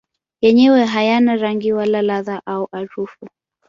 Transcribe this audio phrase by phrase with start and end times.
[0.41, 3.25] Yenyewe hayana rangi wala ladha au harufu.